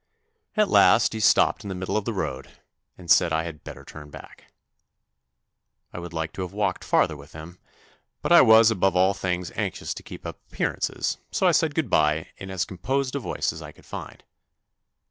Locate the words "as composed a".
12.49-13.19